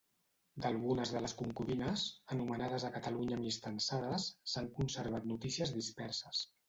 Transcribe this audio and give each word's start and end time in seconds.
D’algunes 0.63 1.09
de 1.15 1.19
les 1.25 1.35
concubines, 1.41 2.05
anomenades 2.35 2.85
a 2.87 2.91
Catalunya 2.95 3.37
amistançades, 3.43 4.27
s’han 4.55 4.71
conservat 4.81 5.29
notícies 5.35 5.75
disperses. 5.77 6.43